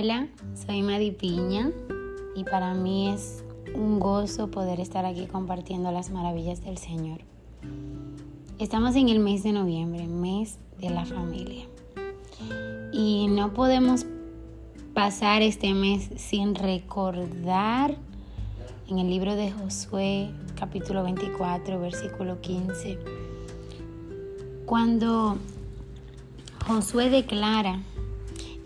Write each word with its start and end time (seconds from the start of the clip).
Hola, 0.00 0.28
soy 0.54 0.82
Madi 0.82 1.10
Piña 1.10 1.72
y 2.36 2.44
para 2.44 2.72
mí 2.72 3.10
es 3.10 3.42
un 3.74 3.98
gozo 3.98 4.48
poder 4.48 4.78
estar 4.78 5.04
aquí 5.04 5.26
compartiendo 5.26 5.90
las 5.90 6.10
maravillas 6.10 6.62
del 6.62 6.78
Señor. 6.78 7.18
Estamos 8.60 8.94
en 8.94 9.08
el 9.08 9.18
mes 9.18 9.42
de 9.42 9.50
noviembre, 9.50 10.06
mes 10.06 10.60
de 10.78 10.90
la 10.90 11.04
familia. 11.04 11.64
Y 12.92 13.26
no 13.26 13.52
podemos 13.54 14.06
pasar 14.94 15.42
este 15.42 15.74
mes 15.74 16.08
sin 16.14 16.54
recordar 16.54 17.96
en 18.86 19.00
el 19.00 19.10
libro 19.10 19.34
de 19.34 19.50
Josué 19.50 20.30
capítulo 20.54 21.02
24 21.02 21.80
versículo 21.80 22.40
15 22.40 23.00
cuando 24.64 25.38
Josué 26.68 27.10
declara 27.10 27.80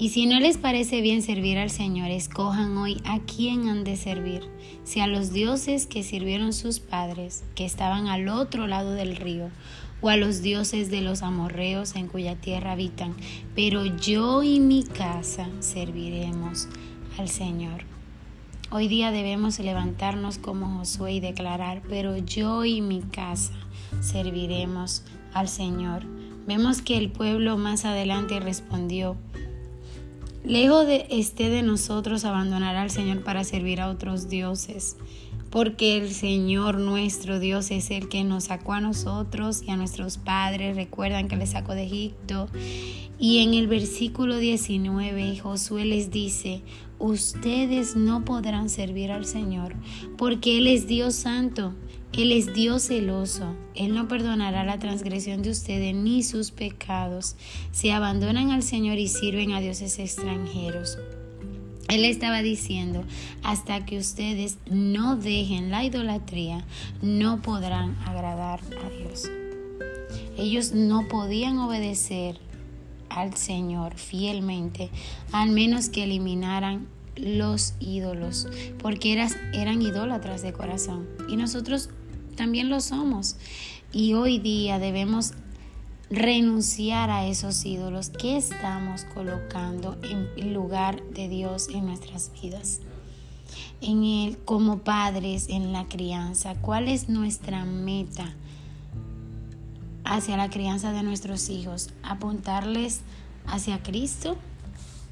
y 0.03 0.09
si 0.09 0.27
no 0.27 0.41
les 0.41 0.59
parece 0.59 1.01
bien 1.01 1.23
servir 1.23 1.59
al 1.59 1.71
Señor, 1.71 2.11
escojan 2.11 2.77
hoy 2.77 3.01
a 3.05 3.21
quién 3.21 3.69
han 3.69 3.85
de 3.85 3.97
servir, 3.97 4.43
si 4.83 4.99
a 4.99 5.07
los 5.07 5.33
dioses 5.33 5.87
que 5.87 6.03
sirvieron 6.03 6.53
sus 6.53 6.81
padres, 6.81 7.45
que 7.55 7.65
estaban 7.65 8.09
al 8.09 8.27
otro 8.27 8.67
lado 8.67 8.95
del 8.95 9.15
río, 9.15 9.51
o 10.01 10.09
a 10.09 10.17
los 10.17 10.43
dioses 10.43 10.91
de 10.91 11.03
los 11.03 11.23
amorreos 11.23 11.95
en 11.95 12.09
cuya 12.09 12.35
tierra 12.35 12.73
habitan. 12.73 13.15
Pero 13.55 13.85
yo 13.85 14.43
y 14.43 14.59
mi 14.59 14.83
casa 14.83 15.49
serviremos 15.61 16.67
al 17.17 17.29
Señor. 17.29 17.85
Hoy 18.73 18.89
día 18.89 19.13
debemos 19.13 19.61
levantarnos 19.61 20.39
como 20.39 20.79
Josué 20.79 21.13
y 21.13 21.21
declarar, 21.21 21.81
pero 21.89 22.17
yo 22.17 22.65
y 22.65 22.81
mi 22.81 23.03
casa 23.03 23.55
serviremos 24.01 25.05
al 25.33 25.47
Señor. 25.47 26.03
Vemos 26.49 26.83
que 26.83 26.97
el 26.97 27.13
pueblo 27.13 27.57
más 27.57 27.85
adelante 27.85 28.41
respondió, 28.41 29.17
Lejos 30.45 30.87
de 30.87 31.07
esté 31.09 31.51
de 31.51 31.63
nosotros 31.63 32.25
abandonar 32.25 32.75
al 32.75 32.91
Señor 32.91 33.23
para 33.23 33.45
servir 33.45 33.81
a 33.81 33.89
otros 33.89 34.29
dioses, 34.29 34.97
porque 35.53 35.99
el 35.99 36.11
Señor 36.11 36.79
nuestro 36.79 37.39
Dios 37.39 37.71
es 37.71 37.93
el 37.93 38.09
que 38.09 38.25
nos 38.25 38.45
sacó 38.45 38.73
a 38.73 38.81
nosotros 38.81 39.63
y 39.63 39.71
a 39.71 39.77
nuestros 39.77 40.17
padres. 40.17 40.75
Recuerdan 40.75 41.29
que 41.29 41.37
les 41.37 41.51
sacó 41.51 41.75
de 41.75 41.85
Egipto. 41.85 42.49
Y 43.19 43.45
en 43.45 43.55
el 43.55 43.69
versículo 43.69 44.39
19 44.39 45.39
Josué 45.39 45.85
les 45.85 46.11
dice, 46.11 46.63
ustedes 46.99 47.95
no 47.95 48.25
podrán 48.25 48.69
servir 48.69 49.13
al 49.13 49.27
Señor, 49.27 49.77
porque 50.17 50.59
Él 50.59 50.67
es 50.67 50.89
Dios 50.89 51.15
santo 51.15 51.75
él 52.13 52.31
es 52.31 52.53
Dios 52.53 52.89
celoso. 52.89 53.57
Él 53.75 53.95
no 53.95 54.07
perdonará 54.07 54.65
la 54.65 54.79
transgresión 54.79 55.41
de 55.41 55.51
ustedes 55.51 55.95
ni 55.95 56.23
sus 56.23 56.51
pecados 56.51 57.37
si 57.71 57.89
abandonan 57.89 58.51
al 58.51 58.63
Señor 58.63 58.99
y 58.99 59.09
sirven 59.09 59.53
a 59.53 59.61
dioses 59.61 59.99
extranjeros. 59.99 60.99
Él 61.93 62.07
estaba 62.07 62.41
diciendo, 62.41 63.05
hasta 63.43 63.85
que 63.85 63.99
ustedes 63.99 64.57
no 64.71 65.17
dejen 65.17 65.71
la 65.71 65.85
idolatría, 65.85 66.65
no 67.03 67.43
podrán 67.43 67.99
agradar 68.07 68.61
a 68.83 68.89
Dios. 68.89 69.31
Ellos 70.39 70.73
no 70.73 71.07
podían 71.09 71.59
obedecer 71.59 72.41
al 73.11 73.37
Señor 73.37 73.99
fielmente, 73.99 74.89
al 75.33 75.51
menos 75.51 75.91
que 75.91 76.05
eliminaran 76.05 76.89
los 77.15 77.75
ídolos, 77.79 78.49
porque 78.79 79.13
eran, 79.13 79.29
eran 79.53 79.83
idólatras 79.83 80.41
de 80.41 80.55
corazón. 80.55 81.07
Y 81.29 81.37
nosotros 81.37 81.91
también 82.37 82.71
lo 82.71 82.81
somos. 82.81 83.37
Y 83.93 84.15
hoy 84.15 84.39
día 84.39 84.79
debemos 84.79 85.35
renunciar 86.13 87.09
a 87.09 87.27
esos 87.27 87.65
ídolos 87.65 88.11
que 88.11 88.37
estamos 88.37 89.05
colocando 89.15 89.97
en 90.03 90.53
lugar 90.53 91.03
de 91.05 91.27
Dios 91.29 91.69
en 91.71 91.87
nuestras 91.87 92.31
vidas. 92.41 92.81
En 93.81 94.05
el, 94.05 94.37
como 94.45 94.81
padres 94.81 95.49
en 95.49 95.73
la 95.73 95.87
crianza, 95.87 96.55
¿cuál 96.61 96.89
es 96.89 97.09
nuestra 97.09 97.65
meta 97.65 98.31
hacia 100.05 100.37
la 100.37 100.51
crianza 100.51 100.93
de 100.93 101.03
nuestros 101.03 101.49
hijos? 101.49 101.89
¿Apuntarles 102.03 103.01
hacia 103.47 103.83
Cristo 103.83 104.37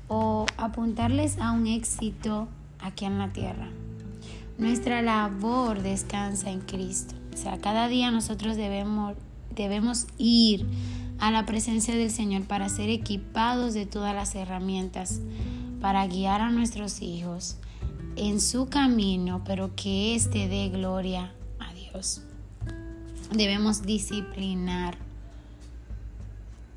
o 0.09 0.45
apuntarles 0.59 1.39
a 1.39 1.53
un 1.53 1.67
éxito 1.67 2.47
aquí 2.79 3.07
en 3.07 3.19
la 3.19 3.33
tierra? 3.33 3.71
Nuestra 4.59 5.01
labor 5.01 5.81
descansa 5.81 6.51
en 6.51 6.61
Cristo. 6.61 7.15
O 7.33 7.37
sea, 7.39 7.57
cada 7.59 7.89
día 7.89 8.11
nosotros 8.11 8.59
debemos, 8.59 9.15
debemos 9.55 10.07
ir 10.19 10.67
a 11.19 11.31
la 11.31 11.47
presencia 11.47 11.95
del 11.95 12.11
Señor 12.11 12.45
para 12.45 12.69
ser 12.69 12.89
equipados 12.89 13.75
de 13.75 13.87
todas 13.87 14.15
las 14.15 14.35
herramientas, 14.35 15.21
para 15.81 16.07
guiar 16.07 16.41
a 16.41 16.51
nuestros 16.51 17.03
hijos 17.03 17.57
en 18.17 18.41
su 18.41 18.69
camino, 18.69 19.43
pero 19.45 19.75
que 19.77 20.15
éste 20.15 20.49
dé 20.49 20.69
gloria 20.69 21.33
a 21.59 21.73
Dios. 21.75 22.23
Debemos 23.33 23.83
disciplinar 23.83 24.97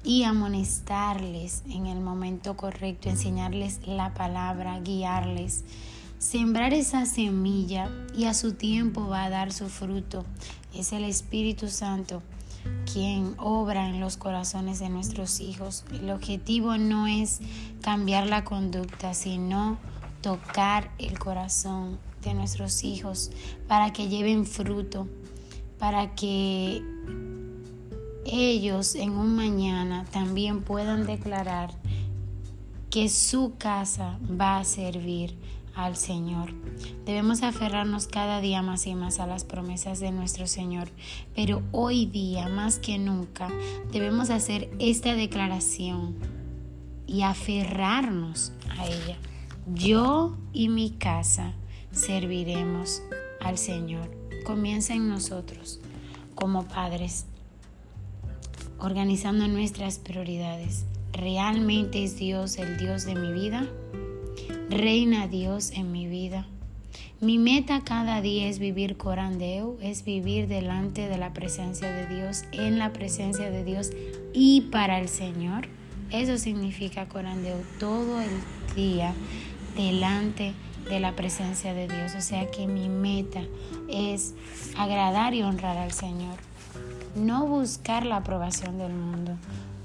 y 0.04 0.24
amonestarles 0.24 1.64
en 1.70 1.88
el 1.88 2.00
momento 2.02 2.56
correcto, 2.58 3.10
enseñarles 3.10 3.88
la 3.88 4.14
palabra, 4.14 4.80
guiarles 4.80 5.64
sembrar 6.24 6.74
esa 6.74 7.06
semilla 7.06 7.90
y 8.16 8.26
a 8.26 8.34
su 8.34 8.54
tiempo 8.54 9.10
va 9.10 9.26
a 9.26 9.30
dar 9.30 9.52
su 9.52 9.68
fruto. 9.68 10.24
Es 10.74 10.94
el 10.94 11.04
Espíritu 11.04 11.68
Santo 11.68 12.24
quien 12.94 13.34
obra 13.40 13.90
en 13.90 14.00
los 14.00 14.18
corazones 14.18 14.78
de 14.78 14.88
nuestros 14.88 15.40
hijos. 15.40 15.84
El 15.92 16.12
objetivo 16.12 16.78
no 16.78 17.08
es 17.08 17.40
cambiar 17.82 18.28
la 18.28 18.44
conducta, 18.44 19.16
sino 19.16 19.80
tocar 20.22 20.92
el 21.00 21.18
corazón 21.18 21.98
de 22.22 22.36
nuestros 22.36 22.84
hijos 22.84 23.32
para 23.68 23.92
que 23.94 24.10
lleven 24.10 24.46
fruto, 24.46 25.08
para 25.80 26.14
que 26.14 26.84
ellos 28.26 28.94
en 28.94 29.12
un 29.12 29.36
mañana 29.36 30.06
también 30.12 30.62
puedan 30.62 31.08
declarar 31.08 31.72
que 32.92 33.10
su 33.10 33.56
casa 33.58 34.20
va 34.40 34.60
a 34.60 34.64
servir 34.64 35.36
al 35.76 35.96
Señor. 35.96 36.54
Debemos 37.06 37.44
aferrarnos 37.44 38.08
cada 38.08 38.42
día 38.42 38.62
más 38.62 38.86
y 38.88 38.96
más 38.96 39.20
a 39.20 39.28
las 39.28 39.44
promesas 39.44 40.00
de 40.00 40.12
nuestro 40.12 40.48
Señor, 40.48 40.90
pero 41.36 41.62
hoy 41.72 42.06
día 42.06 42.48
más 42.50 42.80
que 42.80 42.98
nunca 42.98 43.50
debemos 43.92 44.30
hacer 44.30 44.70
esta 44.80 45.16
declaración 45.16 46.16
y 47.08 47.22
aferrarnos 47.24 48.52
a 48.78 48.86
ella. 48.86 49.18
Yo 49.74 50.38
y 50.52 50.70
mi 50.70 50.92
casa 50.92 51.54
serviremos 51.92 53.02
al 53.40 53.58
Señor. 53.58 54.10
Comienza 54.46 54.94
en 54.94 55.08
nosotros 55.08 55.80
como 56.36 56.68
padres, 56.68 57.26
organizando 58.80 59.48
nuestras 59.48 60.00
prioridades. 60.00 60.86
¿Realmente 61.14 62.04
es 62.04 62.18
Dios 62.18 62.58
el 62.58 62.78
Dios 62.78 63.06
de 63.06 63.16
mi 63.16 63.32
vida? 63.32 63.70
Reina 64.74 65.28
Dios 65.28 65.70
en 65.76 65.92
mi 65.92 66.08
vida. 66.08 66.48
Mi 67.22 67.38
meta 67.38 67.82
cada 67.82 68.22
día 68.22 68.48
es 68.48 68.58
vivir 68.58 68.98
corandeo, 68.98 69.78
es 69.84 70.04
vivir 70.04 70.48
delante 70.48 71.08
de 71.08 71.20
la 71.20 71.32
presencia 71.32 71.92
de 71.92 72.08
Dios, 72.08 72.46
en 72.54 72.80
la 72.80 72.92
presencia 72.92 73.52
de 73.52 73.64
Dios 73.64 73.92
y 74.34 74.62
para 74.72 75.00
el 75.00 75.10
Señor. 75.10 75.68
Eso 76.10 76.40
significa 76.40 77.08
corandeo 77.08 77.62
todo 77.80 78.20
el 78.20 78.76
día 78.76 79.14
delante 79.78 80.54
de 80.90 81.00
la 81.00 81.16
presencia 81.16 81.76
de 81.76 81.88
Dios. 81.88 82.16
O 82.18 82.22
sea 82.22 82.50
que 82.50 82.66
mi 82.66 82.90
meta 82.90 83.44
es 83.90 84.34
agradar 84.76 85.36
y 85.36 85.44
honrar 85.44 85.78
al 85.78 85.92
Señor. 85.92 86.38
No 87.16 87.46
buscar 87.46 88.08
la 88.08 88.18
aprobación 88.18 88.80
del 88.80 88.94
mundo. 88.94 89.34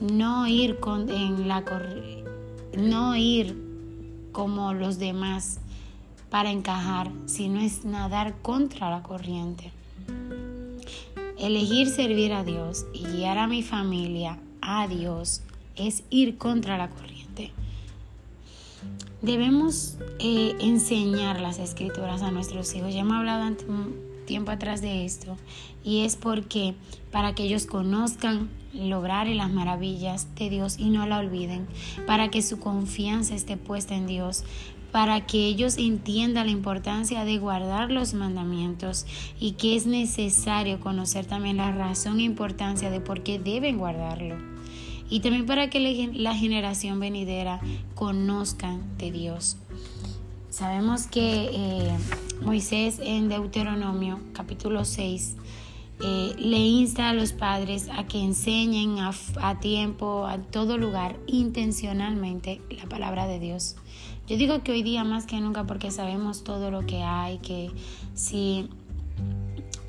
No 0.00 0.46
ir 0.46 0.80
con, 0.80 1.10
en 1.10 1.46
la 1.46 1.62
no 2.74 3.14
ir 3.16 3.67
como 4.32 4.72
los 4.74 4.98
demás 4.98 5.60
para 6.30 6.50
encajar, 6.50 7.10
sino 7.26 7.60
es 7.60 7.84
nadar 7.84 8.34
contra 8.42 8.90
la 8.90 9.02
corriente. 9.02 9.72
Elegir 11.38 11.88
servir 11.88 12.32
a 12.32 12.44
Dios 12.44 12.86
y 12.92 13.04
guiar 13.04 13.38
a 13.38 13.46
mi 13.46 13.62
familia 13.62 14.38
a 14.60 14.88
Dios 14.88 15.42
es 15.76 16.02
ir 16.10 16.36
contra 16.36 16.76
la 16.76 16.90
corriente. 16.90 17.52
Debemos 19.22 19.96
eh, 20.18 20.56
enseñar 20.60 21.40
las 21.40 21.58
escrituras 21.58 22.22
a 22.22 22.30
nuestros 22.30 22.74
hijos. 22.74 22.92
Ya 22.92 23.00
hemos 23.00 23.14
hablado 23.14 23.46
un 23.68 24.07
tiempo 24.28 24.52
atrás 24.52 24.82
de 24.82 25.06
esto 25.06 25.36
y 25.82 26.04
es 26.04 26.16
porque 26.16 26.74
para 27.10 27.34
que 27.34 27.44
ellos 27.44 27.64
conozcan 27.66 28.50
lograr 28.74 29.26
las 29.26 29.50
maravillas 29.50 30.34
de 30.34 30.50
Dios 30.50 30.78
y 30.78 30.90
no 30.90 31.06
la 31.06 31.18
olviden, 31.18 31.66
para 32.06 32.30
que 32.30 32.42
su 32.42 32.60
confianza 32.60 33.34
esté 33.34 33.56
puesta 33.56 33.96
en 33.96 34.06
Dios, 34.06 34.44
para 34.92 35.24
que 35.26 35.46
ellos 35.46 35.78
entiendan 35.78 36.46
la 36.46 36.52
importancia 36.52 37.24
de 37.24 37.38
guardar 37.38 37.90
los 37.90 38.12
mandamientos 38.12 39.06
y 39.40 39.52
que 39.52 39.76
es 39.76 39.86
necesario 39.86 40.78
conocer 40.78 41.24
también 41.24 41.56
la 41.56 41.72
razón 41.72 42.20
e 42.20 42.24
importancia 42.24 42.90
de 42.90 43.00
por 43.00 43.22
qué 43.22 43.38
deben 43.38 43.78
guardarlo. 43.78 44.36
y 45.10 45.20
también 45.20 45.46
para 45.46 45.70
que 45.70 45.80
la 46.12 46.34
generación 46.34 47.00
venidera 47.00 47.60
conozcan 47.94 48.82
de 48.98 49.10
Dios. 49.10 49.56
Sabemos 50.58 51.06
que 51.06 51.50
eh, 51.52 51.96
Moisés 52.42 52.98
en 53.00 53.28
Deuteronomio 53.28 54.18
capítulo 54.32 54.84
6 54.84 55.36
eh, 56.00 56.34
le 56.36 56.58
insta 56.58 57.10
a 57.10 57.14
los 57.14 57.32
padres 57.32 57.88
a 57.96 58.08
que 58.08 58.18
enseñen 58.18 58.98
a, 58.98 59.12
a, 59.40 59.60
tiempo, 59.60 60.26
a 60.26 60.38
todo 60.38 60.76
lugar, 60.76 61.16
intencionalmente 61.28 62.60
la 62.70 62.88
palabra 62.88 63.28
de 63.28 63.38
Dios. 63.38 63.76
Yo 64.26 64.36
digo 64.36 64.64
que 64.64 64.72
hoy 64.72 64.82
día 64.82 65.04
más 65.04 65.26
que 65.26 65.40
nunca 65.40 65.62
porque 65.62 65.92
sabemos 65.92 66.42
todo 66.42 66.72
lo 66.72 66.84
que 66.86 67.04
hay, 67.04 67.38
que 67.38 67.70
si 68.14 68.68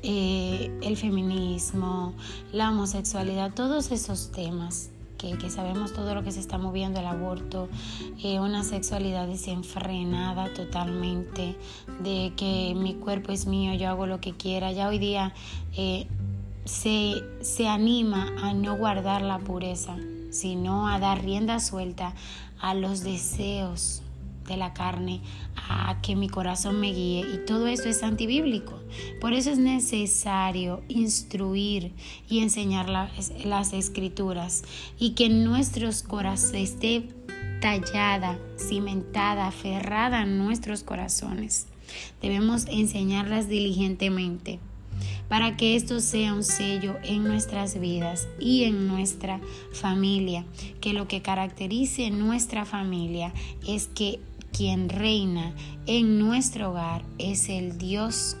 eh, 0.04 0.70
el 0.82 0.96
feminismo, 0.96 2.14
la 2.52 2.70
homosexualidad, 2.70 3.54
todos 3.54 3.90
esos 3.90 4.30
temas 4.30 4.90
que, 5.20 5.50
sabemos 5.50 5.92
todo 5.92 6.14
lo 6.14 6.22
que 6.22 6.32
se 6.32 6.40
está 6.40 6.56
moviendo, 6.56 7.00
el 7.00 7.06
aborto, 7.06 7.68
eh, 8.22 8.40
una 8.40 8.64
sexualidad 8.64 9.26
desenfrenada 9.26 10.52
totalmente, 10.54 11.56
de 12.02 12.32
que 12.36 12.74
mi 12.74 12.94
cuerpo 12.94 13.32
es 13.32 13.46
mío, 13.46 13.74
yo 13.74 13.90
hago 13.90 14.06
lo 14.06 14.20
que 14.20 14.32
quiera. 14.32 14.72
Ya 14.72 14.88
hoy 14.88 14.98
día 14.98 15.34
eh, 15.76 16.06
se, 16.64 17.22
se 17.42 17.68
anima 17.68 18.32
a 18.42 18.54
no 18.54 18.76
guardar 18.76 19.22
la 19.22 19.38
pureza, 19.38 19.96
sino 20.30 20.88
a 20.88 20.98
dar 20.98 21.22
rienda 21.22 21.60
suelta 21.60 22.14
a 22.60 22.74
los 22.74 23.02
deseos 23.02 24.02
de 24.50 24.56
la 24.56 24.74
carne 24.74 25.20
a 25.56 26.00
que 26.02 26.16
mi 26.16 26.28
corazón 26.28 26.80
me 26.80 26.92
guíe 26.92 27.20
y 27.20 27.46
todo 27.46 27.68
eso 27.68 27.88
es 27.88 28.02
antibíblico. 28.02 28.80
Por 29.20 29.32
eso 29.32 29.50
es 29.50 29.58
necesario 29.58 30.82
instruir 30.88 31.92
y 32.28 32.40
enseñar 32.40 32.88
las 32.88 33.72
escrituras 33.72 34.62
y 34.98 35.10
que 35.10 35.28
nuestros 35.28 36.02
corazones 36.02 36.70
esté 36.70 37.08
tallada, 37.60 38.38
cimentada, 38.58 39.46
aferrada 39.46 40.22
en 40.22 40.38
nuestros 40.38 40.82
corazones. 40.82 41.66
Debemos 42.20 42.66
enseñarlas 42.66 43.48
diligentemente 43.48 44.58
para 45.28 45.56
que 45.56 45.76
esto 45.76 46.00
sea 46.00 46.34
un 46.34 46.42
sello 46.42 46.96
en 47.04 47.24
nuestras 47.24 47.78
vidas 47.78 48.28
y 48.40 48.64
en 48.64 48.88
nuestra 48.88 49.40
familia, 49.72 50.44
que 50.80 50.92
lo 50.92 51.06
que 51.06 51.22
caracterice 51.22 52.10
nuestra 52.10 52.64
familia 52.64 53.32
es 53.66 53.86
que 53.86 54.18
quien 54.52 54.88
reina 54.88 55.54
en 55.86 56.18
nuestro 56.18 56.70
hogar 56.70 57.02
es 57.18 57.48
el 57.48 57.78
Dios 57.78 58.36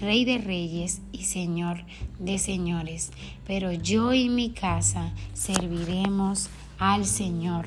Rey 0.00 0.24
de 0.24 0.38
reyes 0.38 1.00
y 1.12 1.24
Señor 1.24 1.84
de 2.18 2.38
señores, 2.38 3.10
pero 3.46 3.72
yo 3.72 4.12
y 4.12 4.28
mi 4.28 4.50
casa 4.50 5.12
serviremos 5.34 6.48
al 6.78 7.04
Señor. 7.06 7.66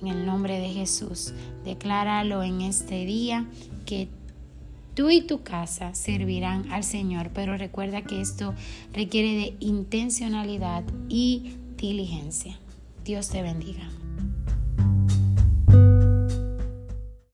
En 0.00 0.08
el 0.08 0.26
nombre 0.26 0.60
de 0.60 0.68
Jesús, 0.68 1.34
decláralo 1.64 2.42
en 2.42 2.60
este 2.60 3.04
día 3.04 3.46
que 3.84 4.08
tú 4.94 5.10
y 5.10 5.22
tu 5.22 5.42
casa 5.42 5.94
servirán 5.94 6.70
al 6.70 6.84
Señor, 6.84 7.30
pero 7.34 7.56
recuerda 7.56 8.02
que 8.02 8.20
esto 8.20 8.54
requiere 8.92 9.34
de 9.34 9.56
intencionalidad 9.58 10.84
y 11.08 11.54
diligencia. 11.76 12.58
Dios 13.04 13.28
te 13.28 13.42
bendiga. 13.42 13.88